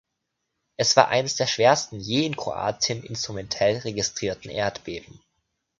Es 0.77 0.97
war 0.97 1.09
eines 1.09 1.35
der 1.35 1.45
schwersten 1.45 1.99
je 1.99 2.25
in 2.25 2.35
Kroatien 2.35 3.03
instrumentell 3.03 3.77
registrierten 3.77 4.49
Erdbeben. 4.49 5.21